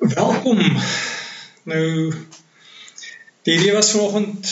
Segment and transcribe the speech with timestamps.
[0.00, 0.76] Welkom.
[1.62, 2.12] Nou
[3.42, 4.48] die idee was vanoggend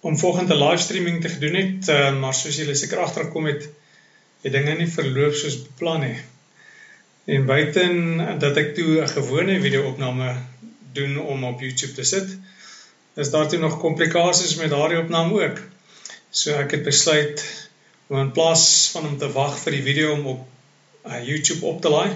[0.00, 3.64] om volgende livestreaming te gedoen het, uh, maar soos julle seker agterkom het,
[4.44, 6.18] het dinge nie verloop soos beplan nie.
[7.24, 10.28] En buiten dat ek toe 'n gewone video-opname
[10.92, 12.36] doen om op YouTube te sit,
[13.14, 15.60] is daar toe nog komplikasies met daardie opname ook.
[16.30, 17.48] So ek het besluit
[18.06, 20.48] om in plaas van om te wag vir die video om op
[21.06, 22.12] uh, YouTube op te laai,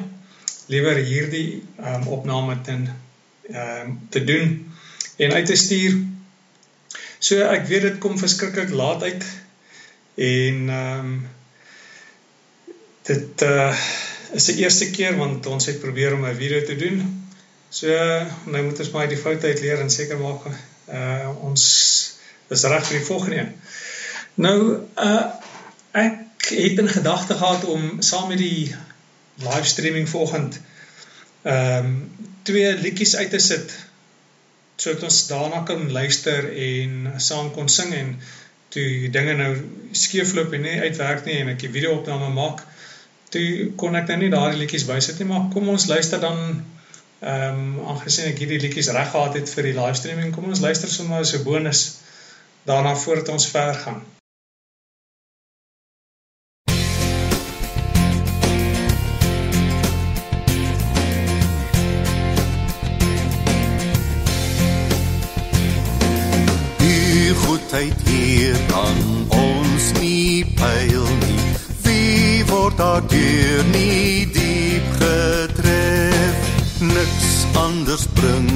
[0.71, 4.57] liewer hierdie um, opname te um, te doen
[5.17, 5.99] en uit te stuur
[7.21, 9.25] So ek weet dit kom verskriklik laat uit
[10.25, 11.19] en ehm um,
[13.11, 13.75] dit uh
[14.39, 17.01] is die eerste keer want ons het probeer om 'n video te doen.
[17.69, 17.89] So
[18.55, 21.65] nou moet ons maar die foute uit leer en seker maak uh ons
[22.49, 23.53] is reg vir die volgende een.
[24.35, 24.59] Nou
[24.97, 25.25] uh
[25.93, 28.75] ek het in gedagte gehad om saam met die
[29.47, 30.61] livestreaming vanoggend
[31.43, 31.95] ehm um,
[32.43, 33.73] twee liedjies uit te sit
[34.81, 38.15] sodat ons daarna kan luister en saam kon sing en
[38.75, 39.51] toe dinge nou
[40.03, 42.63] skeefloop en nie uitwerk nie en ek die video opname maak
[43.35, 46.39] toe kon ek nou nie daardie liedjies bysit nie maar kom ons luister dan
[47.21, 50.93] ehm um, aangesien ek hierdie liedjies reg gehad het vir die livestreaming kom ons luister
[50.93, 51.83] sommer as 'n bonus
[52.71, 54.01] daarna voordat ons verder gaan
[77.91, 78.50] anders bring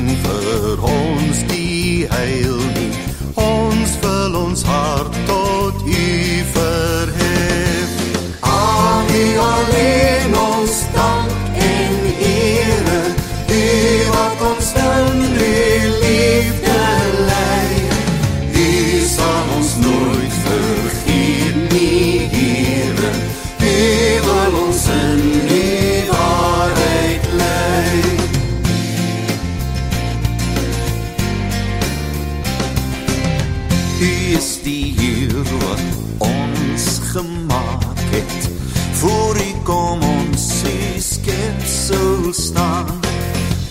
[38.93, 40.63] voor u kom ons
[40.99, 42.87] skepsel staan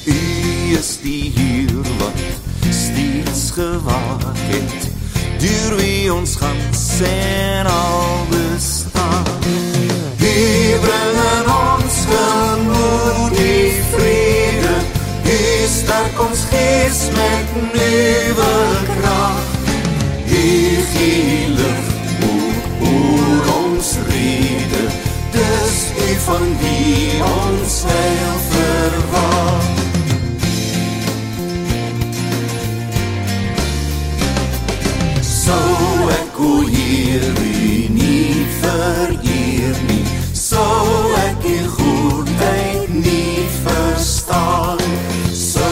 [0.06, 2.22] u is die hier wat
[2.70, 4.90] steeds gewaak het.
[5.40, 8.26] Deur wie ons gaan sien al
[26.25, 29.81] van wie ons heil verwacht.
[35.22, 35.57] So
[36.22, 40.63] ek o Heer u nie vereer nie, so
[41.25, 44.84] ek u goedheid nie verstaan,
[45.34, 45.67] so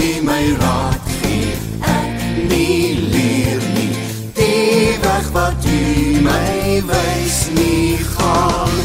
[0.00, 1.52] u my raad gee,
[1.84, 3.92] ek nie leer nie,
[4.38, 8.80] die weg wat u my wys nie gaan.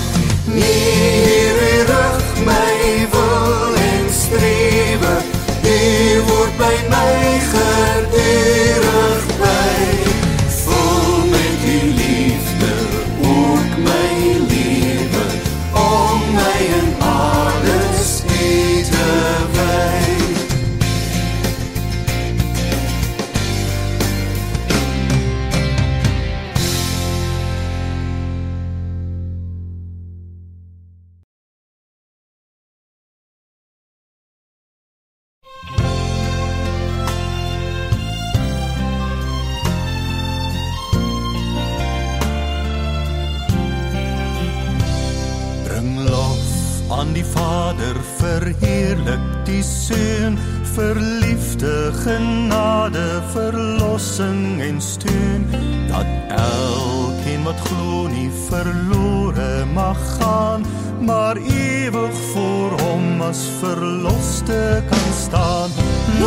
[0.55, 0.84] Hier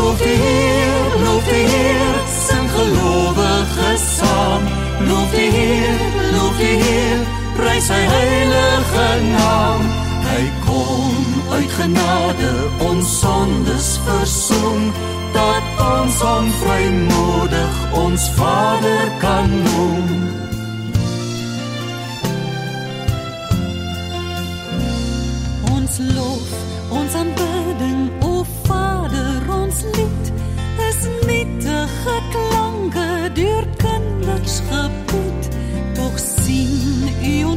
[0.09, 2.15] Loof die Heer, loof die Heer,
[2.47, 4.63] sing gelowiges saam.
[5.09, 5.99] Loof die Heer,
[6.33, 7.21] loof die Heer,
[7.59, 9.85] prys sy heilige naam.
[10.31, 12.51] Hy kom uit genade
[12.89, 14.91] ons sondes versoen,
[15.37, 20.48] dat ons hom vrymoedig ons Vader kan noem.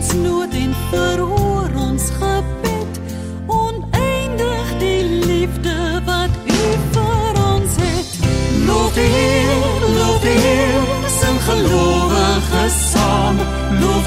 [0.01, 2.99] Ons nood en verhoor ons gebed.
[3.45, 5.75] Oneindig die liefde
[6.07, 6.61] wat U
[6.95, 8.09] vir ons het.
[8.95, 10.87] Heer, loof die Heer,
[11.19, 13.37] sing gelowige saam.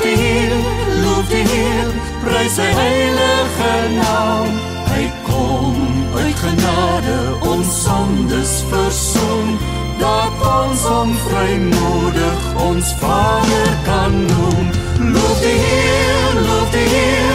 [0.02, 0.56] Heer,
[1.04, 1.92] loof die Heer,
[2.24, 4.50] prys sy heilige naam.
[4.90, 5.78] Hy kom
[6.18, 7.18] uit genade
[7.54, 9.54] ons sondes versoen
[10.02, 14.83] dat ons hom vrymoedig ons Vader kan noem.
[14.98, 17.33] Loof die Heer, loof die Heer,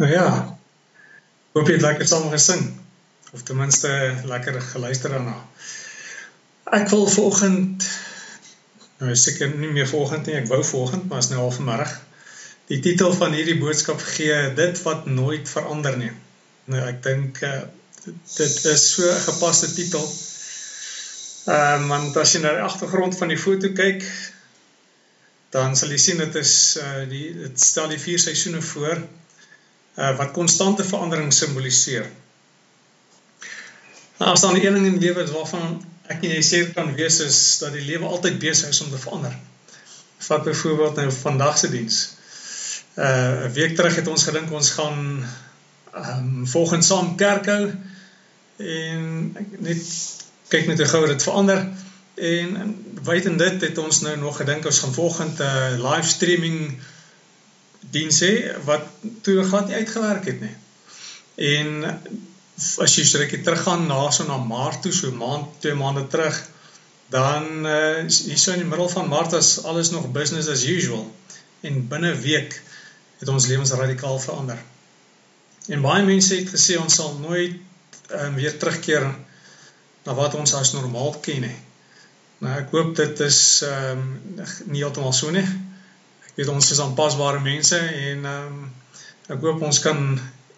[0.00, 0.28] Nou ja.
[1.52, 2.62] Hoop jy het lekker saam gesing
[3.36, 3.90] of ten minste
[4.24, 5.34] lekker geluister daarna.
[6.72, 7.84] Ek wil vanoggend
[9.00, 11.92] nou seker nie meer vanoggend nie, ek wou vanoggend, maar is nou al vanmiddag.
[12.72, 16.10] Die titel van hierdie boodskap gee dit wat nooit verander nie.
[16.72, 17.60] Nou ek dink uh,
[18.08, 20.04] dit is so 'n gepaste titel.
[21.44, 24.08] Ehm uh, want as jy na die agtergrond van die foto kyk,
[25.52, 29.08] dan sal jy sien dit is uh, die dit stel die vier seisoene voor
[30.00, 32.08] uh, wat konstante verandering simboliseer.
[34.20, 35.78] Nou as dan die een ding in die lewe is waarvan
[36.10, 38.98] ek en jy seker kan wees is dat die lewe altyd besig is om te
[39.00, 39.36] verander.
[40.26, 42.00] Vat byvoorbeeld nou vandag se diens.
[42.96, 45.24] Uh 'n week terug het ons gedink ons gaan
[45.94, 47.72] ehm um, volgens saam kerk hou
[48.56, 49.82] en net
[50.48, 51.68] kyk net hoe gou dit verander
[52.14, 56.78] en buiten dit het ons nou nog gedink ons gaan volgende uh, live streaming
[57.90, 58.32] diens hê
[58.66, 58.86] wat
[59.24, 60.54] toe glad nie uitgewerk het nie.
[61.40, 61.84] En
[62.84, 66.36] as jy spreek teruggaan na so na Maart toe, so maand, twee maande terug,
[67.10, 71.06] dan uh, hier so in die middel van Maart is alles nog business as usual.
[71.66, 72.54] En binne week
[73.20, 74.60] het ons lewens radikaal verander.
[75.68, 77.56] En baie mense het gesê ons sal nooit
[78.12, 79.08] um, weer terugkeer
[80.06, 81.58] na wat ons as normaal ken nie.
[82.40, 84.06] Nou ek hoop dit is um,
[84.70, 85.44] nie heeltemal so nie
[86.40, 88.68] weet ons is aanpasbare mense en ehm um,
[89.30, 89.98] ek hoop ons kan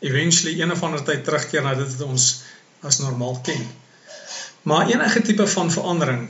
[0.00, 2.26] eventually een of ander tyd terugkeer na dit wat ons
[2.88, 3.67] as normaal ken.
[4.62, 6.23] Maar enige tipe van verandering,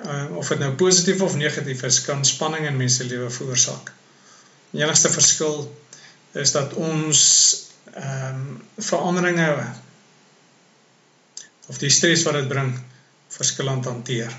[0.00, 3.92] uh, of dit nou positief of negatief is, kan spanning in mense lewe veroorsaak.
[4.72, 5.62] Die enigste verskil
[6.32, 7.20] is dat ons
[7.92, 8.48] ehm um,
[8.88, 9.50] veranderinge
[11.68, 12.72] of die stres wat dit bring
[13.36, 14.32] verskillend hanteer.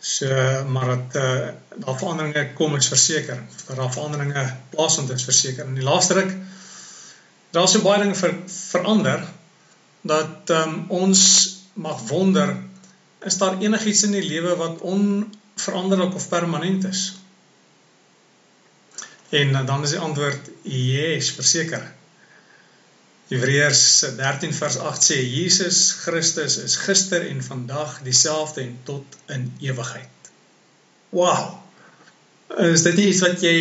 [0.00, 0.26] So
[0.68, 1.48] maar dat eh
[1.86, 3.42] uh, veranderinge kom is verseker.
[3.66, 5.66] Dat daar veranderinge plaasvind is verseker.
[5.66, 6.36] In die laaste ruk
[7.50, 9.24] daar so baie dinge ver, verander
[10.00, 11.20] dat ehm um, ons
[11.72, 12.56] mag wonder
[13.24, 17.16] is daar enigiets in die lewe wat onveranderlik of permanent is?
[19.28, 21.94] En dan is die antwoord yes, verseker.
[23.28, 23.80] Hebreërs
[24.16, 30.30] 13 vers 8 sê Jesus Christus is gister en vandag dieselfde en tot in ewigheid.
[31.12, 31.58] Wow.
[32.56, 33.58] Is dit nie iets wat jy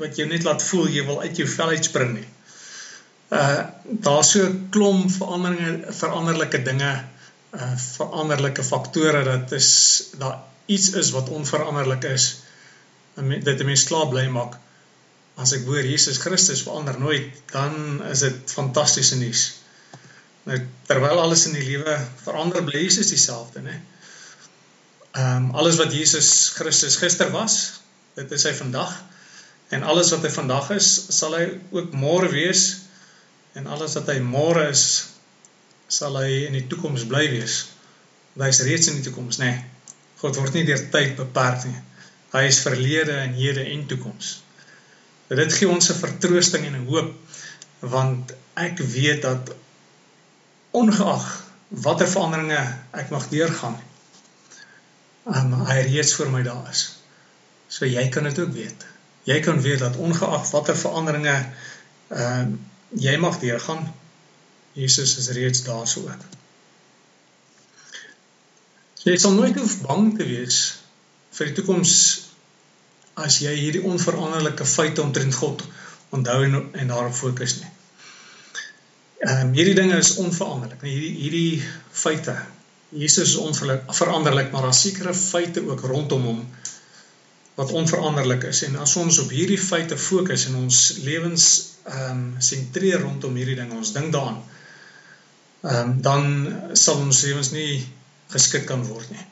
[0.00, 2.26] wat jou net laat voel jy wil uit jou vel uitspring nie?
[3.30, 3.62] Uh
[4.08, 6.92] daar's so 'n klomp veranderinge, veranderlike dinge,
[7.54, 9.70] uh veranderlike faktore dat is
[10.18, 12.42] daar iets is wat onveranderlik is.
[13.14, 14.58] Dit 'n mens klaar bly maak
[15.38, 19.44] as ek hoor Jesus Christus verander nooit, dan is dit fantastiese nuus.
[20.48, 23.76] Nou terwyl alles in die lewe verander, bly Jesus dieselfde, né?
[25.18, 27.58] Ehm um, alles wat Jesus Christus gister was,
[28.18, 28.92] dit is hy vandag.
[29.68, 31.44] En alles wat hy vandag is, sal hy
[31.76, 32.64] ook môre wees.
[33.58, 34.84] En alles wat hy môre is,
[35.88, 37.60] sal hy in die toekoms bly wees.
[38.38, 39.52] Hy is reeds in die toekoms, né?
[40.20, 41.78] God word nie deur tyd beperk nie.
[42.32, 44.38] Hy is verlede en hede en toekoms.
[45.28, 47.14] Dit gee ons 'n vertroosting en 'n hoop
[47.78, 49.52] want ek weet dat
[50.70, 51.26] ongeag
[51.68, 53.76] watter veranderinge ek mag deurgaan,
[55.24, 56.96] um, hy reeds vir my daar is.
[57.68, 58.86] So jy kan dit ook weet.
[59.28, 61.36] Jy kan weet dat ongeag watter veranderinge
[62.08, 62.56] um,
[62.96, 63.94] jy mag deurgaan,
[64.72, 66.24] Jesus is reeds daar so ook.
[69.04, 70.78] Jy sal nooit hoef bang te wees
[71.36, 71.92] vir die toekoms
[73.24, 75.64] as jy hierdie onveranderlike feite omtrent God
[76.14, 77.72] onthou en, en daarop fokus nie.
[79.18, 80.82] Ehm um, hierdie dinge is onveranderlik.
[80.82, 82.36] Nee, hierdie hierdie feite.
[82.88, 86.44] Jesus is onveranderlik, maar daar sekerre feite ook rondom hom
[87.58, 91.48] wat onveranderlik is en as ons op hierdie feite fokus en ons lewens
[91.88, 94.38] ehm um, sentreer rondom hierdie ding, ons dink daaraan,
[95.64, 96.24] ehm um, dan
[96.72, 97.82] sal ons lewens nie
[98.30, 99.26] geskik kan word nie.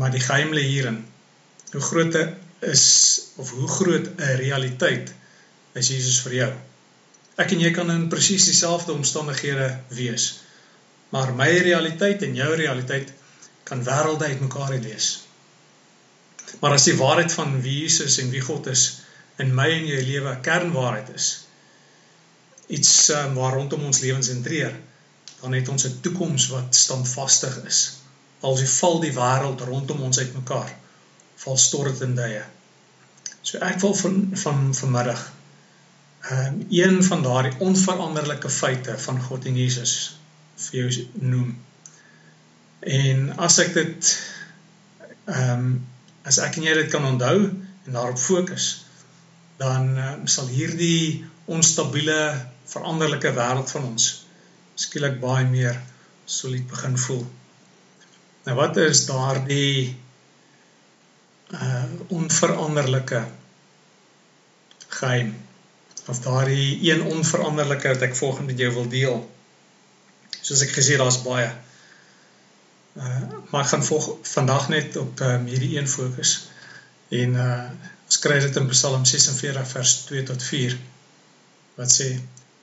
[0.00, 1.02] Maar die geheim lê hierin.
[1.72, 2.16] Hoe groot
[2.60, 2.84] is
[3.36, 5.14] of hoe groot 'n realiteit
[5.72, 6.52] is Jesus vir jou?
[7.36, 10.40] Ek en jy kan in presies dieselfde omstandighede wees.
[11.08, 13.12] Maar my realiteit en jou realiteit
[13.64, 13.84] kan
[14.22, 15.20] uitmekaar uit wees.
[16.60, 19.00] Maar as die waarheid van wie Jesus en wie God is
[19.38, 21.46] in my en jou lewe 'n kernwaarheid is,
[22.66, 24.74] iets um, waar rondom ons lewens sentreer,
[25.40, 27.92] dan het ons 'n toekoms wat standvastig is.
[28.40, 30.76] Al die val die wêreld rondom ons uitmekaar,
[31.42, 32.44] val stort in duie.
[33.42, 35.22] So ek wil van van vanmiddag
[36.30, 39.94] um, een van daardie onveranderlike feite van God en Jesus
[40.56, 41.54] vir jou noem.
[42.80, 44.10] En as ek dit
[45.28, 45.70] ehm um,
[46.28, 48.64] as ek en jy dit kan onthou en daarop fokus,
[49.56, 52.18] dan um, sal hierdie onstabiele,
[52.68, 54.08] veranderlike wêreld van ons
[54.76, 55.78] skielik baie meer
[56.28, 57.24] solied begin voel.
[58.44, 59.96] Nou wat is daardie
[61.56, 63.22] uh onveranderlike
[64.88, 65.36] geheim
[66.06, 69.18] of daardie een onveranderlike wat ek volgens met jou wil deel?
[70.40, 71.48] Soos ek gesê daar's baie.
[72.96, 76.48] Uh maar ek gaan volg vandag net op um, hierdie een fokus.
[77.08, 77.68] En uh
[78.08, 80.76] ons kry dit in Psalm 46 vers 2 tot 4
[81.76, 82.06] wat sê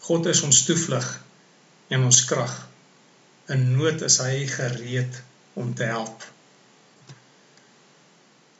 [0.07, 1.05] God is ons toevlug
[1.93, 2.53] en ons krag.
[3.53, 5.21] In nood is hy gereed
[5.53, 6.25] om te help.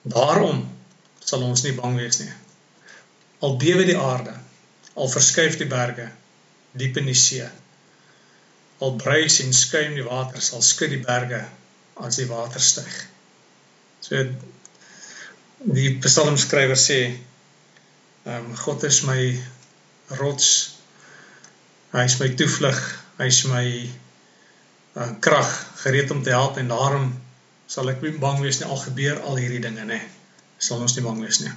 [0.06, 0.64] Daarom
[1.26, 2.32] sal ons nie bang wees nie.
[3.46, 4.34] Al bewe die aarde,
[4.96, 6.12] al verskuif die berge
[6.78, 7.48] diep in die see
[8.84, 11.42] al bruis en skuim die water sal skud die berge
[12.04, 12.92] as die water styg.
[14.04, 14.24] So
[15.76, 19.20] die psalmskrywer sê ehm um, God is my
[20.20, 20.50] rots.
[21.94, 22.80] Hy is my toevlug,
[23.20, 23.66] hy is my
[24.98, 25.52] uh, krag
[25.84, 27.14] gereed om te help en daarom
[27.68, 30.02] sal ek nie bang wees nie al gebeur al hierdie dinge nê.
[30.62, 31.54] Sal ons nie bang wees nie.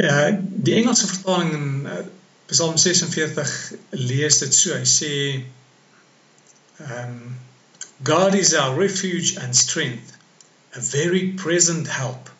[0.00, 2.02] Uh, die Engelse vertaling in uh,
[2.50, 4.74] Psalm 46 lees dit so.
[4.74, 5.12] Hy sê
[6.80, 7.36] um
[8.02, 10.16] God is our refuge and strength,
[10.74, 12.30] a very present help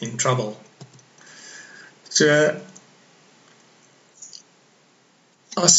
[0.00, 0.58] in trouble.
[2.08, 2.26] So
[5.56, 5.78] as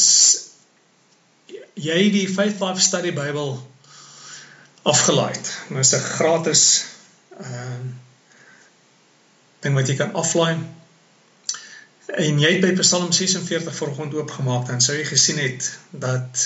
[1.76, 3.60] jy die Faith Life Study Bybel
[4.84, 6.64] afgelaai het, nou is 'n gratis
[7.40, 8.00] ehm um,
[9.64, 10.60] ding wat jy kan aflaai
[12.14, 16.42] En jy het by Psalm 46 vanoggend oopgemaak dan sou jy gesien het dat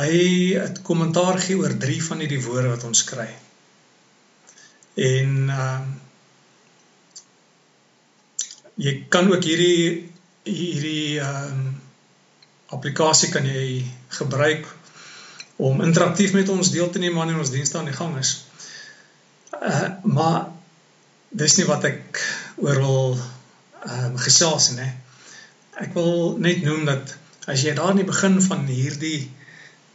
[0.00, 3.28] hy 'n kommentaar gee oor drie van hierdie woorde wat ons kry.
[4.94, 5.80] En ehm uh,
[8.76, 10.10] jy kan ook hierdie
[10.42, 11.80] hierdie ehm um,
[12.66, 14.66] applikasie kan jy gebruik
[15.56, 18.44] om interaktief met ons deel te neem wanneer ons dienste aan die gang is.
[19.56, 20.52] Uh maar
[21.36, 22.20] dis nie wat ek
[22.62, 24.86] oor wil ehm um, gesels nê.
[25.80, 29.30] Ek wil net noem dat as jy daar in die begin van hierdie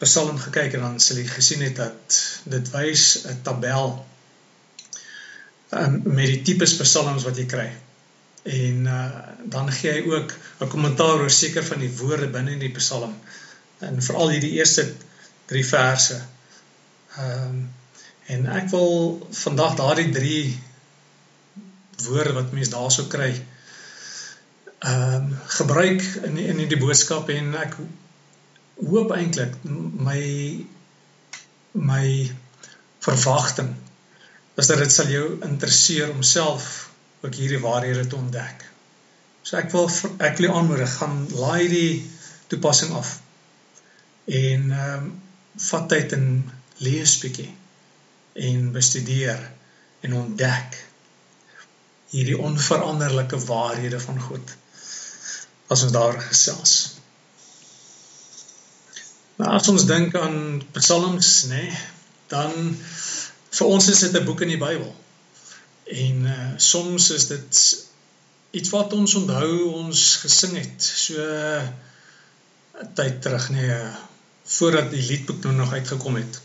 [0.02, 2.16] Psalm gekyk het dan sal jy gesien het dat
[2.50, 4.00] dit wys 'n tabel
[5.78, 7.68] um, met die tipes psalms wat jy kry.
[8.50, 9.04] En uh,
[9.54, 13.14] dan gee hy ook 'n kommentaar oor seker van die woorde binne in die psalm
[13.80, 14.88] en veral hierdie eerste
[15.52, 16.18] 3 verse.
[17.18, 17.62] Ehm um,
[18.32, 18.94] en ek wil
[19.36, 20.60] vandag daardie 3
[22.06, 23.32] woorde wat mense daarso kry
[24.80, 27.76] ehm um, gebruik in die, in die boodskap en ek
[28.82, 29.58] hoop eintlik
[30.08, 30.22] my
[31.72, 32.06] my
[33.06, 33.76] verwagting
[34.62, 36.70] is dat dit sal jou interesseer om self
[37.22, 38.66] ook hierdie waarhede te ontdek.
[39.42, 39.90] So ek wil
[40.30, 41.92] ek wil aanmoedig gaan laai die
[42.52, 43.20] toepassing af.
[44.26, 45.12] En ehm um,
[45.56, 46.28] vat tyd en
[46.78, 47.50] lees bietjie
[48.34, 49.42] en bestudeer
[50.02, 50.78] en ontdek
[52.12, 54.56] hierdie onveranderlike waarhede van God
[55.72, 56.74] as ons daar gesels.
[59.40, 61.78] Nou as ons dink aan psalms, nê, nee,
[62.32, 62.52] dan
[63.52, 64.92] vir ons is dit 'n boek in die Bybel.
[65.92, 67.62] En uh, soms is dit
[68.52, 71.72] iets wat ons onthou ons gesing het so 'n
[72.84, 73.92] uh, tyd terug nê nee,
[74.58, 76.42] voordat die liedboek nou nog uitgekom het.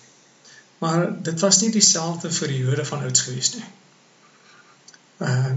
[0.79, 3.67] Maar dit was nie dieselfde vir die Jode van ouds gewees nie.
[5.25, 5.57] Ehm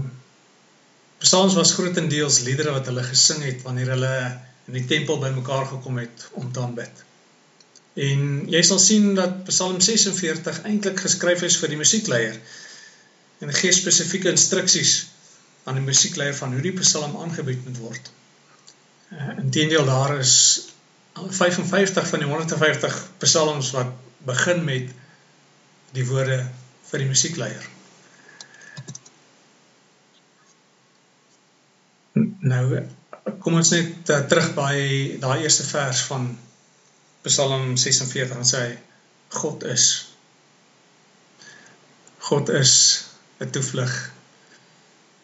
[1.20, 4.12] Psalms was grootendeels liedere wat hulle gesing het wanneer hulle
[4.70, 7.02] in die tempel bymekaar gekom het om te aanbid.
[8.06, 12.38] En jy sal sien dat Psalm 46 eintlik geskryf is vir die musiekleier
[13.44, 14.94] en gee spesifieke instruksies
[15.68, 18.10] aan die musiekleier van hoe die psalm aangebied moet word.
[19.12, 20.34] Uh, Inteendeel daar is
[21.14, 23.92] 55 van die 150 psalms wat
[24.24, 24.92] begin met
[25.96, 26.44] die woorde
[26.90, 27.66] vir die musiekleier.
[32.40, 32.64] Nou
[33.40, 34.74] kom ons net uh, terug by
[35.22, 36.30] daai eerste vers van
[37.26, 38.62] Psalm 46 en sê
[39.36, 39.86] God is
[42.30, 42.72] God is
[43.40, 43.92] 'n toevlug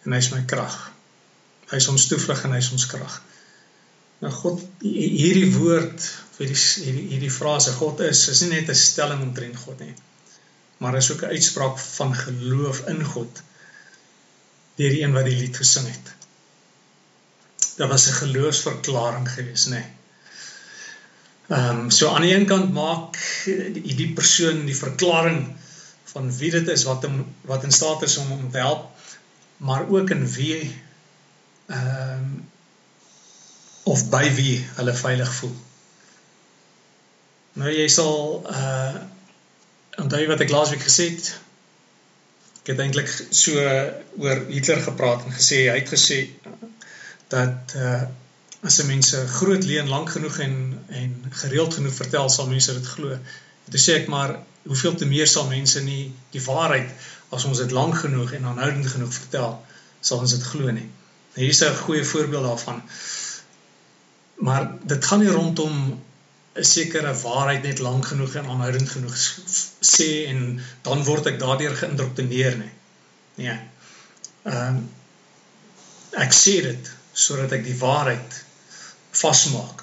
[0.05, 0.77] en hy is my krag.
[1.71, 3.17] Hy is ons toevlug en hy is ons krag.
[4.25, 6.05] Nou God hierdie woord
[6.37, 9.95] vir die hierdie hierdie frase God is is nie net 'n stelling omtrent God nie.
[10.79, 13.43] Maar is ook 'n uitspraak van geloof in God
[14.77, 16.15] deur die een wat die lied gesing het.
[17.77, 19.81] Dit was 'n geloofsverklaring geweest, nê.
[19.81, 19.97] Nee.
[21.49, 25.55] Ehm um, so aan die een kant maak die, die persoon die verklaring
[26.05, 28.89] van wie dit is wat hom wat in staat is om hom te help,
[29.57, 30.59] maar ook in wie
[31.67, 32.51] ehm um,
[33.87, 35.57] of by wie hulle veilig voel.
[37.61, 38.17] Nou jy sal
[38.51, 38.95] uh
[39.97, 41.29] onthou wat ek laasweek gesê het.
[42.61, 43.55] Ek het eintlik so
[44.21, 46.19] oor Hitler gepraat en gesê hy het gesê
[47.33, 48.03] dat uh
[48.67, 50.57] as mense groot leen lank genoeg en
[51.01, 53.19] en gereeld genoeg vertel sal mense dit glo.
[53.71, 54.35] Toe sê ek maar
[54.67, 56.91] hoeveel te meer sal mense nie die waarheid
[57.37, 59.61] as ons dit lank genoeg en aanhoudend genoeg vertel
[60.01, 60.89] sal ons dit glo nie.
[61.37, 62.83] Nou hier is 'n goeie voorbeeld daarvan.
[64.37, 66.03] Maar dit gaan nie rondom
[66.57, 69.17] 'n sekere waarheid net lank genoeg en aanhoudend genoeg
[69.81, 72.75] sê en dan word ek daardeur geïndoktrineer nie.
[73.35, 73.59] Nee.
[74.43, 74.85] Ehm um,
[76.17, 78.37] ek sê dit sodat ek die waarheid
[79.21, 79.83] vasmaak.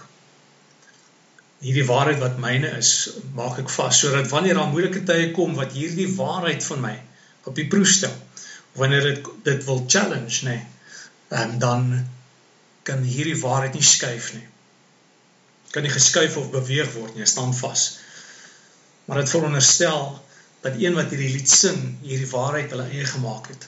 [1.64, 2.94] Hierdie waarheid wat myne is,
[3.38, 6.96] maak ek vas sodat wanneer daar moeilike tye kom wat hierdie waarheid van my
[7.44, 8.16] op die proef stel,
[8.80, 10.58] wanneer dit dit wil challenge, nê,
[11.30, 11.88] nee, dan
[12.84, 14.48] kan hierdie waarheid nie skuif nie.
[15.74, 17.86] Kan nie geskuif of beweeg word nie, staan vas.
[19.06, 20.24] Maar dit veronderstel
[20.64, 23.68] dat een wat hierdie lied sing, hierdie waarheid hulle eie gemaak het.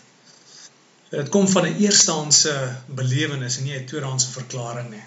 [1.10, 2.56] Dit kom van 'n eerstehandse
[2.88, 5.04] belewenis en nie 'n tweedehandse verklaring nie.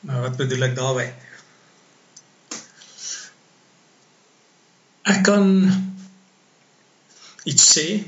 [0.00, 1.12] Maar wat bedoel ek daarmee?
[5.02, 5.46] Ek kan
[7.44, 8.04] iets sê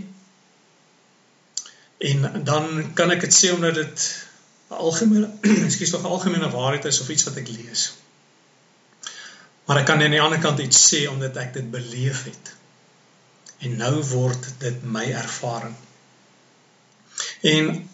[1.99, 4.28] en dan kan ek dit sê omdat dit
[4.69, 5.31] 'n algemene,
[5.69, 7.93] ekskuus tog 'n algemene waarheid is of iets wat ek lees.
[9.65, 12.53] Maar ek kan aan die ander kant iets sê omdat ek dit beleef het.
[13.65, 15.75] En nou word dit my ervaring.
[17.41, 17.89] En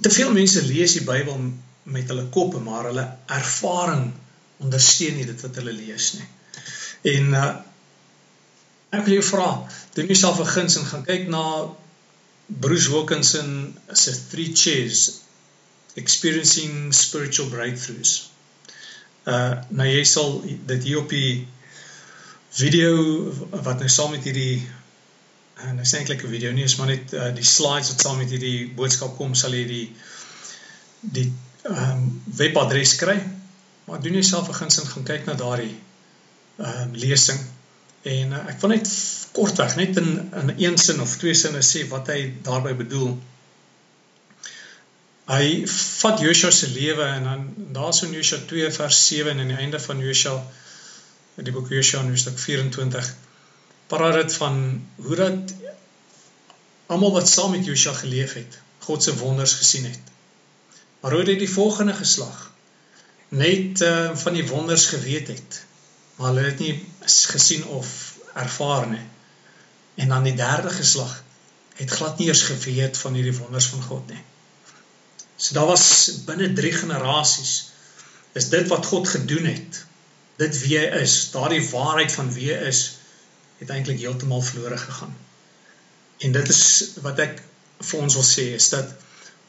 [0.00, 1.40] te veel mense lees die Bybel
[1.82, 4.12] met hulle koppe, maar hulle ervaring
[4.62, 6.28] ondersteun nie dit wat hulle lees nie.
[7.16, 7.48] En uh
[8.96, 9.48] ek wil jou vra,
[9.96, 11.42] doen jouself 'n guns en gaan kyk na
[12.46, 15.25] Bruce Wilkinson se Three Chairs
[15.96, 18.30] Experiencing Spiritual Breakthroughs.
[19.24, 21.46] Uh nou jy sal dit hier op die
[22.56, 24.66] video wat nou saam met hierdie
[25.64, 28.20] en dit is eintlik 'n video nie, is maar net uh, die slides wat saam
[28.20, 29.86] met hierdie boodskap kom, sal jy die
[31.00, 31.26] die
[31.64, 33.16] ehm um, webadres kry.
[33.86, 35.76] Maar doen jouself 'n guns en gaan kyk na daardie
[36.58, 37.40] ehm um, lesing.
[38.02, 38.90] En uh, ek wil net
[39.32, 40.10] kortweg net in
[40.42, 43.16] in een sin of twee sinne sê wat hy daarmee bedoel.
[45.26, 49.48] Hy vat Joshua se lewe en dan daar's in Joshua 2 vers 7 en aan
[49.50, 50.38] die einde van Joshua
[51.34, 53.08] die boek Joshua in hoofstuk 24
[53.90, 54.60] praat dit van
[55.02, 55.54] hoe dat
[56.86, 60.12] almal wat saam met Joshua geleef het, God se wonders gesien het.
[61.00, 62.52] Maar hoe dit die volgende geslag
[63.28, 65.64] net uh, van die wonders geweet het,
[66.16, 66.86] maar hulle het nie
[67.34, 69.02] gesien of ervaar nie.
[69.94, 71.22] En dan die derde geslag
[71.74, 74.22] het glad nie eers geweet van hierdie wonders van God nie.
[75.36, 75.86] So daar was
[76.24, 77.54] binne 3 generasies
[78.32, 79.84] is dit wat God gedoen het.
[80.36, 82.82] Dit wie hy is, daardie waarheid van wie hy is,
[83.60, 85.14] het eintlik heeltemal verlore gegaan.
[86.24, 86.62] En dit is
[87.04, 87.40] wat ek
[87.80, 88.92] vir ons wil sê is dat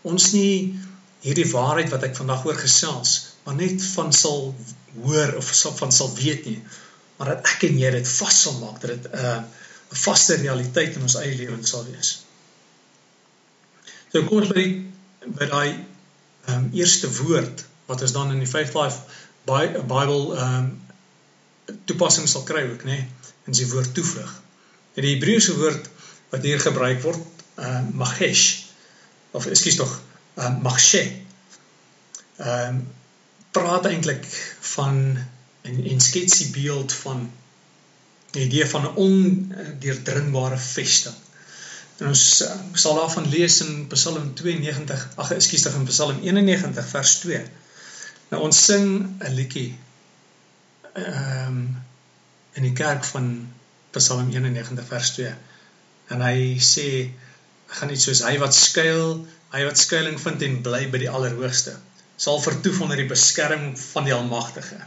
[0.07, 0.75] ons nie
[1.23, 4.51] hierdie waarheid wat ek vandag oor gesels, maar net van sal
[5.03, 6.59] hoor of van sal weet nie,
[7.17, 9.39] maar dat ek en jy dit vas sal maak, dat dit 'n uh,
[10.03, 12.09] vaste realiteit in ons eie lewens sal wees.
[14.11, 14.73] So kom ons by die
[15.35, 15.69] by daai
[16.47, 18.99] ehm um, eerste woord wat ons dan in die Faith Life
[19.47, 20.67] Bible ehm um,
[21.85, 24.29] toepassing sal kry ook, nê, nee, in die woord toevlug.
[24.95, 25.89] En die Hebreëse woord
[26.31, 28.45] wat hier gebruik word, uh magesh
[29.35, 29.91] of ekskuus tog,
[30.37, 31.03] uh, Magshe.
[32.37, 32.85] Ehm um,
[33.51, 34.25] praat eintlik
[34.75, 34.97] van
[35.67, 37.23] en en skets die beeld van
[38.35, 41.15] die idee van 'n ondeurdringbare vesting.
[41.97, 47.13] En ons uh, sal daarvan lees in Psalm 92, ag ekskuus, in Psalm 91 vers
[47.23, 47.41] 2.
[48.31, 49.69] Nou ons sing 'n liedjie
[50.93, 51.61] ehm um,
[52.57, 53.29] in die kerk van
[53.97, 55.33] Psalm 91 vers 2.
[56.13, 56.87] En hy sê
[57.77, 59.19] gaan iets soos hy wat skuil,
[59.53, 61.75] hy wat skuilings vind en bly by die Allerhoogste,
[62.17, 64.79] sal vertoef onder die beskerming van die Almagtige.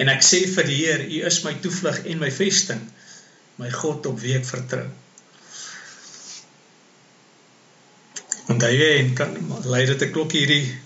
[0.00, 2.82] En ek sê vir die Heer, U is my toevlug en my vesting,
[3.60, 4.86] my God op wie ek vertrou.
[8.46, 10.80] En daai en kan lei dit 'n klokkie hierdie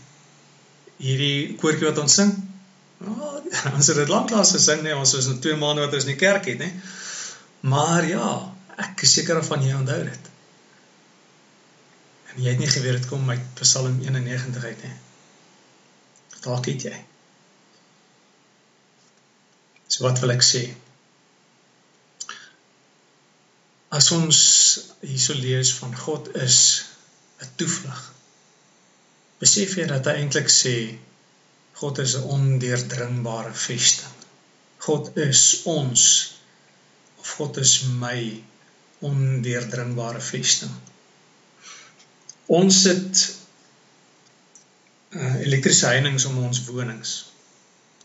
[0.96, 2.32] hierdie koortjie wat ons sing.
[3.04, 3.38] Oh,
[3.76, 6.20] ons het dit lanklaas gesing, nee, ons is nou 2 maande wat ons in die
[6.20, 6.70] kerk het, nê.
[7.72, 8.28] Maar ja,
[8.76, 10.30] ek is seker van jy onthou dit.
[12.32, 14.94] En jy het nie geweet dit kom uit Psalm 91 uit nie.
[16.44, 16.96] Dalk het jy.
[19.88, 20.64] So wat wil ek sê?
[23.94, 24.40] As ons
[25.04, 26.58] hierso lees van God is
[27.44, 28.02] 'n toevlug.
[29.42, 30.76] Besef jy dat hy eintlik sê
[31.80, 34.14] God is 'n ondeurdringbare vesting.
[34.86, 36.02] God is ons
[37.18, 38.42] of God is my
[39.00, 40.74] ondeurdringbare vesting.
[42.46, 43.22] Ons sit
[45.16, 47.14] uh, elektriese heininge om ons wonings,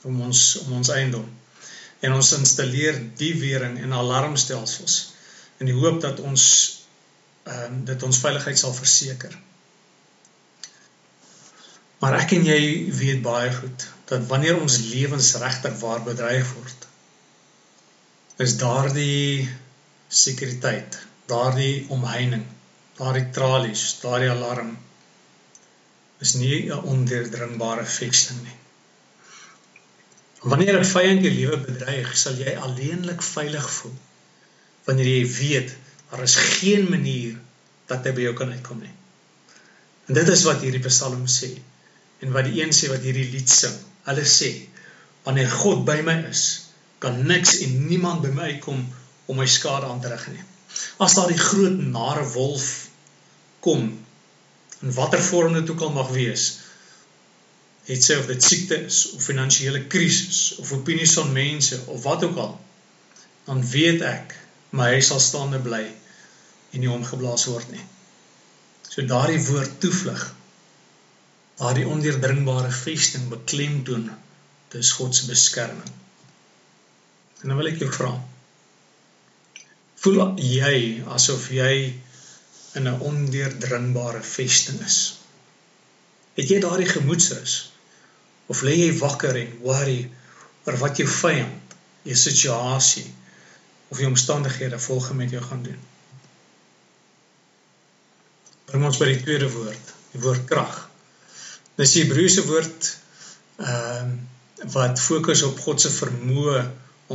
[0.07, 1.27] om ons om ons eiendom.
[1.99, 4.99] En ons installeer die wering en alarmstelsels
[5.59, 6.45] in die hoop dat ons
[7.49, 9.37] ehm uh, dit ons veiligheid sal verseker.
[11.99, 12.61] Maar ek en jy
[12.95, 16.85] weet baie goed dat wanneer ons lewens regtig waar bedreig word,
[18.45, 19.49] is daardie
[20.21, 20.95] sekuriteit,
[21.29, 22.45] daardie omheining,
[22.97, 24.71] daardie tralies, daardie alarm
[26.25, 28.57] is nie 'n ondeurdringbare vesting nie.
[30.53, 33.97] Wanneer 'n vyand jou lewe bedreig, sal jy alleenlik veilig voel
[34.87, 35.75] wanneer jy weet
[36.09, 37.37] daar is geen manier
[37.89, 38.93] dat hy by jou kan uitkom nie.
[40.09, 41.51] En dit is wat hierdie Psalm sê
[42.25, 43.75] en wat die een sê wat hierdie lied sing.
[44.07, 44.49] Hulle sê
[45.25, 46.43] wanneer God by my is,
[47.03, 48.81] kan niks en niemand by my kom
[49.29, 50.45] om my skade aan te rig nie.
[51.03, 52.89] As daar die groot nare wolf
[53.63, 53.85] kom
[54.79, 56.47] in watter vorm dit ook al mag wees,
[57.89, 62.23] het sy of dit siekte is of finansiële krisis of opinies van mense of wat
[62.25, 62.53] ook al,
[63.45, 64.35] dan weet ek
[64.77, 65.83] my huis sal staande bly
[66.71, 67.85] en nie omgeblaas word nie.
[68.89, 70.23] So daardie woord toevlug,
[71.59, 74.09] daardie ondeurdringbare vesting beklemtoon,
[74.73, 75.95] dis God se beskerming.
[77.41, 78.11] En dan wil ek jou vra,
[80.03, 80.77] voel jy
[81.15, 81.73] asof jy
[82.79, 84.99] in 'n ondeurdringbare vesting is?
[86.37, 87.55] Het jy daardie gemoedsrus
[88.47, 90.01] of lê jy wakker en worry
[90.65, 93.07] oor wat jou vyand, jou situasie
[93.89, 95.79] of jou omstandighede volgens met jou gaan doen?
[98.69, 100.75] Bring ons by die tweede woord, die woord krag.
[101.79, 102.91] Dis die Hebreëse woord
[103.65, 104.25] ehm uh,
[104.73, 106.57] wat fokus op God se vermoë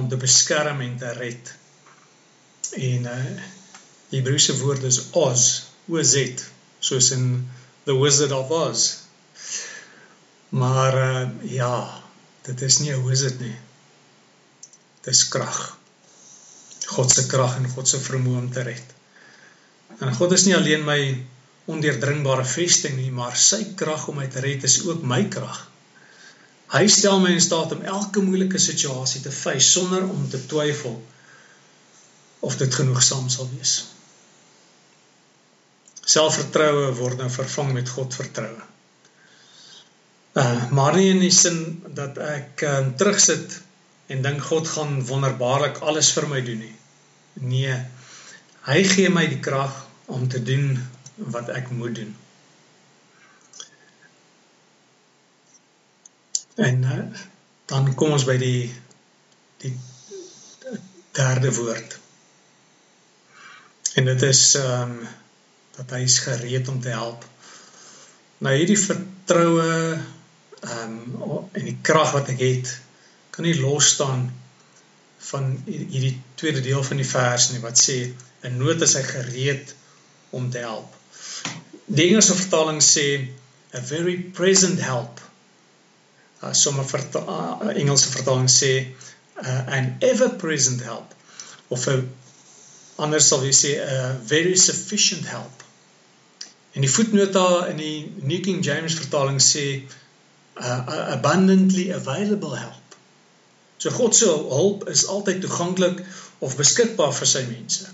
[0.01, 1.51] om te beskerm en te red.
[2.79, 3.19] En uh
[4.09, 5.45] die Hebreëse woord is Oz,
[5.93, 6.41] O Z,
[6.81, 7.27] soos in
[7.85, 8.87] The Wizard of Oz.
[10.57, 11.75] Maar uh ja,
[12.49, 13.57] dit is nie 'n wizard nie.
[15.05, 15.61] Dit is krag.
[16.97, 18.95] God se krag en God se vermoë om te red.
[20.01, 21.01] En God is nie alleen my
[21.71, 25.63] ondeurdringbare vesting nie, maar sy krag om my te red is ook my krag.
[26.75, 30.97] Hy stel my in staat om elke moeilike situasie te face sonder om te twyfel
[32.45, 33.75] of dit genoegsaam sal wees.
[36.05, 38.71] Selfvertroue word nou vervang met Godvertroue.
[40.35, 41.61] Uh, maar nie in die sin
[41.95, 43.61] dat ek uh, terugsit
[44.11, 46.75] en dink God gaan wonderbaarlik alles vir my doen nie.
[47.55, 47.77] Nee.
[48.67, 49.79] Hy gee my die krag
[50.11, 50.75] om te doen
[51.15, 52.17] wat ek moet doen.
[56.55, 57.21] En uh,
[57.65, 58.71] dan kom ons by die
[59.63, 59.75] die
[61.15, 61.99] derde woord.
[63.95, 65.13] En dit is ehm um,
[65.75, 67.25] dat hy is gereed om te help.
[68.39, 69.71] Nou hierdie vertroue
[70.61, 72.75] ehm um, en die krag wat ek het
[73.35, 74.29] kan nie los staan
[75.31, 77.97] van hierdie tweede deel van die vers nie wat sê
[78.47, 79.75] in nood is hy gereed
[80.31, 80.95] om te help.
[81.87, 83.29] Die Engelse vertaling sê
[83.75, 85.21] a very present help
[86.45, 88.87] uh, sommige verta uh, Engelse vertaling sê
[89.37, 91.15] uh, an ever present help
[91.69, 92.09] of 'n
[92.97, 95.65] anders sal jy sê a very sufficient help.
[96.73, 99.83] En die voetnota in die New King James vertaling sê
[100.57, 102.97] uh, abundantly available help.
[103.79, 106.01] So God se hulp is altyd toeganklik
[106.39, 107.91] of beskikbaar vir sy mense.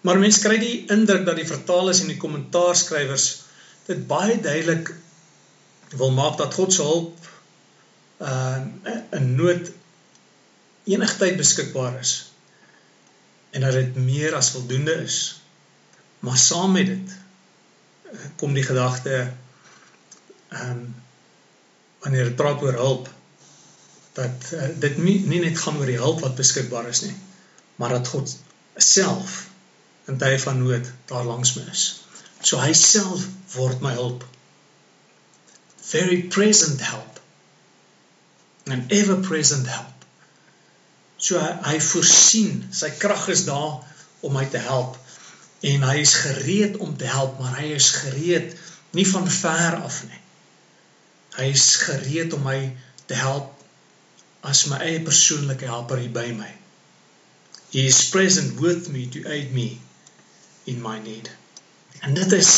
[0.00, 3.26] Maar mense kry die indruk dat die vertalers en die kommentaarskrywers
[3.88, 4.92] dit baie duidelik
[5.96, 7.28] wil maak dat God se hulp
[8.18, 8.58] uh
[9.16, 9.70] in nood
[10.88, 12.12] enigtyd beskikbaar is
[13.50, 15.18] en dat dit meer as voldoende is.
[16.20, 17.12] Maar saam met dit
[18.12, 19.18] uh, kom die gedagte
[20.48, 20.88] ehm um,
[21.98, 23.08] wanneer dit praat oor hulp
[24.14, 27.14] dat uh, dit nie, nie net gaan oor die hulp wat beskikbaar is nie,
[27.76, 28.36] maar dat God
[28.76, 29.48] self
[30.08, 31.84] in tye van nood daar langs my is.
[32.40, 34.24] So hy self word my hulp.
[35.90, 37.20] Very present help.
[38.68, 40.06] An ever present help.
[41.18, 43.80] So hy, hy voorsien, sy krag is daar
[44.24, 44.96] om my te help
[45.66, 48.52] en hy is gereed om te help, maar hy is gereed
[48.94, 50.20] nie van ver af nie.
[51.38, 52.60] Hy is gereed om my
[53.10, 53.50] te help
[54.46, 56.52] as my eie persoonlike helper hier by my.
[57.74, 59.68] He is present with me to aid me
[60.72, 61.30] in my need.
[62.04, 62.52] En dit is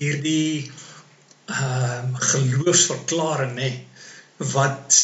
[0.00, 0.70] hierdie
[1.52, 3.70] ehm um, geloofsverklaring nê
[4.52, 4.96] wat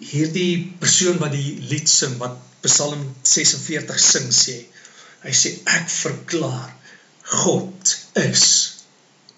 [0.00, 4.56] hierdie persoon wat die lied sing wat Psalm 46 sing sê.
[5.24, 6.72] Hy sê ek verklaar
[7.24, 8.44] God is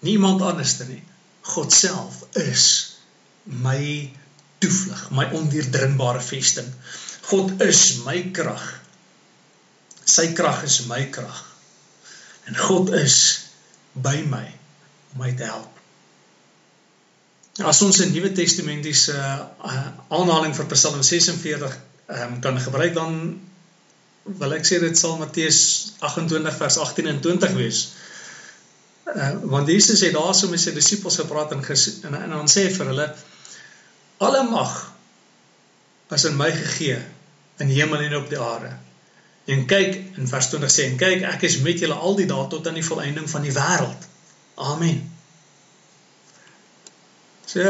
[0.03, 1.01] niemand anders nie.
[1.47, 2.65] God self is
[3.47, 3.79] my
[4.59, 6.67] toevlug, my ondeurdringbare vesting.
[7.29, 8.65] God is my krag.
[10.07, 11.43] Sy krag is my krag.
[12.47, 13.17] En God is
[13.91, 14.45] by my
[15.13, 15.73] om my te help.
[17.57, 23.15] As ons 'n Nuwe Testamentiese uh, aanhaling vir Psalm 46 um, kan gebruik dan
[24.27, 25.59] wil ek sê dit sal Matteus
[26.03, 27.81] 28 vers 18 en 20 wees.
[29.07, 32.67] Uh, want Jesus het daarso met sy disippels gepraat en, ges, en en dan sê
[32.73, 33.07] vir hulle
[34.17, 34.75] alle mag
[36.15, 36.99] is in my gegee
[37.63, 38.71] in hemel en op die aarde.
[39.47, 42.47] En kyk in vers 20 sê en kyk ek is met julle al die dae
[42.51, 44.07] tot aan die volëinding van die wêreld.
[44.59, 44.99] Amen.
[47.47, 47.63] So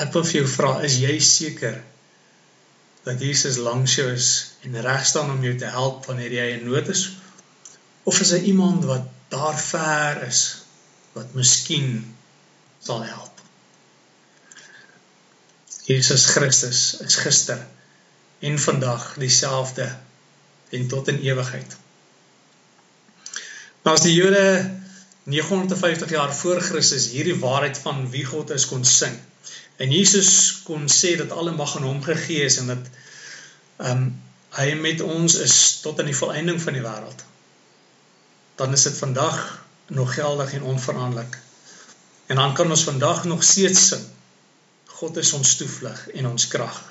[0.00, 1.78] ek wil vir jou vra, is jy seker
[3.06, 4.30] dat Jesus langs jou is
[4.66, 7.06] en reg staan om jou te help wanneer jy in nood is?
[8.10, 10.44] Of is hy iemand wat daar ver is
[11.14, 12.00] wat miskien
[12.82, 13.44] sal help?
[15.86, 17.62] Jesus Christus is gister
[18.40, 19.96] en vandag dieselfde
[20.70, 21.76] en tot in ewigheid.
[23.82, 24.70] Maar as die Jode
[25.22, 29.16] 950 jaar voor Christus hierdie waarheid van wie God is kon sing.
[29.76, 32.90] En Jesus kon sê dat alle mag aan hom gegee is en dat
[33.76, 34.10] ehm um,
[34.50, 37.20] hy met ons is tot aan die volëinding van die wêreld.
[38.58, 39.36] Dan is dit vandag
[39.86, 41.38] nog geldig en onveranderlik.
[42.26, 44.02] En dan kan ons vandag nog steeds sing.
[44.86, 46.89] God is ons toevlug en ons krag.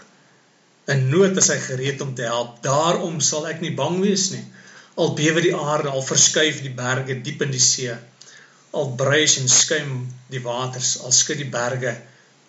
[0.89, 2.61] In nood is hy gereed om te help.
[2.65, 4.45] Daarom sal ek nie bang wees nie.
[4.99, 7.93] Al bewe die aarde, al verskuif die berge diep in die see
[8.71, 9.93] al bruis en skuim
[10.29, 11.95] die waters, al skud die berge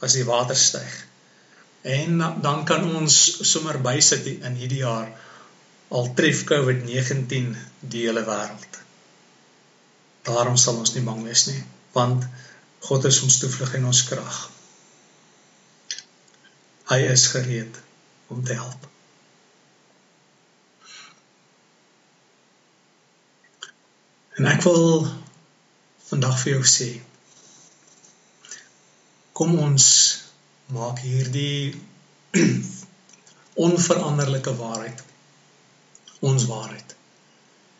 [0.05, 0.93] as die water styg.
[1.83, 3.17] En dan kan ons
[3.49, 5.09] sommer bysit in hierdie jaar
[5.97, 8.81] al tref COVID-19 die hele wêreld.
[10.29, 11.61] Daarom sal ons nie bang wees nie,
[11.97, 12.27] want
[12.85, 14.41] God is ons toevlug en ons krag.
[16.93, 17.81] Hy is gereed
[18.31, 18.89] om te help.
[24.41, 25.09] En ek wil
[26.09, 26.91] vandag vir jou sê.
[29.37, 29.87] Kom ons
[30.75, 31.75] maak hierdie
[33.69, 35.05] onveranderlike waarheid
[36.21, 36.97] ons waarheid.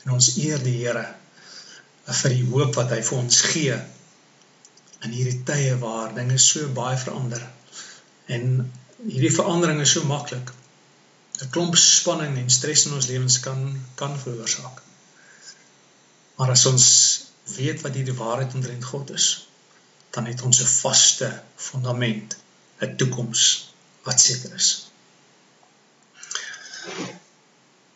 [0.05, 1.07] En ons eer die Here
[2.11, 3.77] vir die hoop wat hy vir ons gee
[5.05, 7.43] in hierdie tye waar dinge so baie verander.
[8.33, 8.65] En
[9.07, 10.53] hierdie verandering is so maklik.
[11.41, 13.61] 'n Klomp spanning en stres in ons lewens kan
[13.97, 14.83] kan veroorsaak.
[16.37, 16.87] Maar as ons
[17.57, 19.47] weet wat hierdie waarheid omtrent God is,
[20.11, 22.37] dan het ons 'n vaste fundament,
[22.81, 23.73] 'n toekoms
[24.05, 24.91] wat seker is.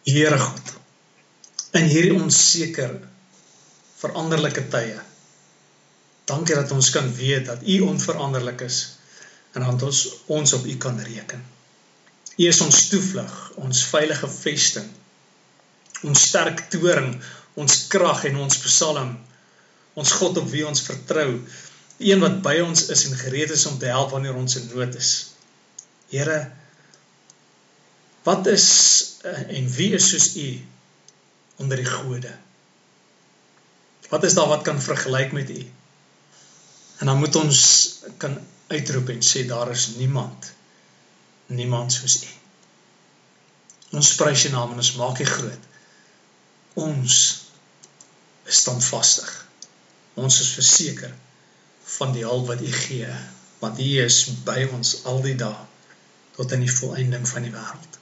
[0.04, 0.74] Here God,
[1.72, 3.00] in hierdie onseker
[3.96, 5.00] veranderlike tye,
[6.24, 8.98] dankie dat ons kan weet dat U onveranderlik is
[9.54, 11.44] en dat ons ons op U kan reken.
[12.36, 14.88] U is ons toevlug, ons veilige vesting,
[16.02, 17.14] ons sterk toring,
[17.54, 19.14] ons krag en ons psalm
[19.94, 21.38] ons God op wie ons vertrou,
[22.00, 24.66] die een wat by ons is en gereed is om te help wanneer ons in
[24.72, 25.12] nood is.
[26.10, 26.40] Here,
[28.26, 28.66] wat is
[29.24, 30.48] eh, en wie is soos U
[31.62, 32.32] onder die gode?
[34.10, 35.62] Wat is daar wat kan vergelyk met U?
[37.02, 37.60] En dan moet ons
[38.22, 38.36] kan
[38.72, 40.54] uitroep en sê daar is niemand
[41.46, 42.30] niemand soos U.
[43.98, 45.70] Ons prys U naam en ons maak U groot.
[46.74, 47.16] ons
[48.44, 49.28] is standvastig.
[50.18, 51.12] Ons is verseker
[51.98, 53.10] van die hulp wat U gee,
[53.60, 55.66] want U is by ons al die dae
[56.34, 58.00] tot in die volëinding van die wêreld.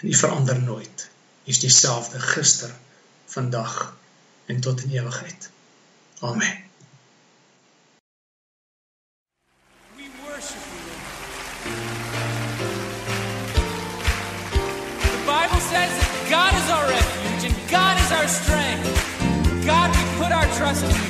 [0.00, 1.08] En U verander nooit.
[1.44, 2.72] U is dieselfde gister,
[3.28, 3.76] vandag
[4.46, 5.50] en tot in ewigheid.
[6.24, 6.65] Amen.
[20.74, 21.05] Trust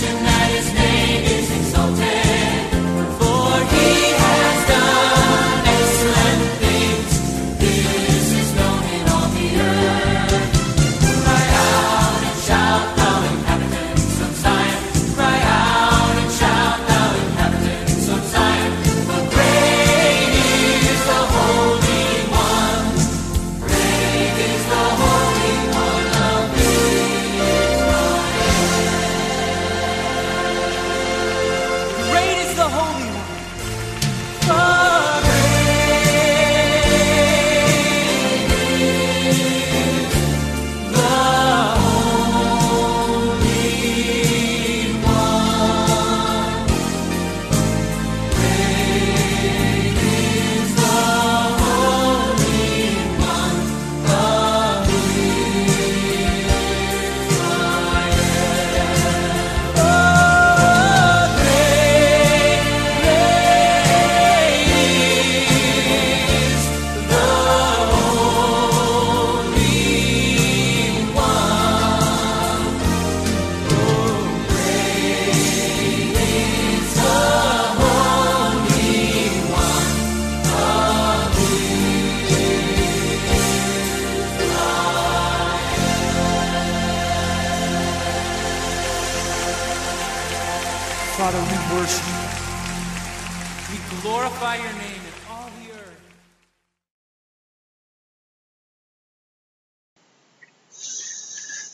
[0.00, 0.77] tonight is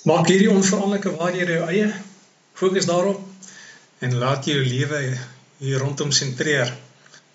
[0.04, 1.86] Maak hierdie onveranderlike waarhede jou eie.
[2.52, 3.22] Fokus daarop
[4.04, 4.98] en laat jou lewe
[5.62, 6.68] hier rondom sentreer.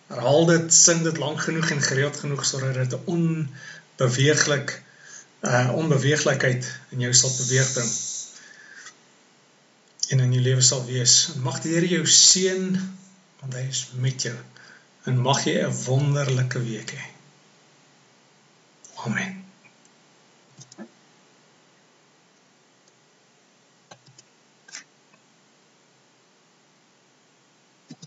[0.10, 4.76] Herhaal dit, sing dit lank genoeg en gereeld genoeg sodat dit 'n onbeweeglik
[5.50, 7.90] uh onbeweeglikheid in jou sal teweegbring.
[10.10, 11.18] En in jou lewe sal wees.
[11.42, 12.70] Mag die Here jou seën
[13.42, 14.36] want hy is met jou.
[15.10, 17.06] En mag jy 'n wonderlike week hê.
[19.06, 19.39] Amen.